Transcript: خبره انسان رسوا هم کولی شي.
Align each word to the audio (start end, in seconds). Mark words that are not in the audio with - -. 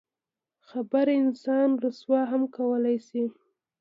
خبره 0.69 1.13
انسان 1.23 1.69
رسوا 1.83 2.21
هم 2.31 2.43
کولی 2.55 2.97
شي. 3.07 3.23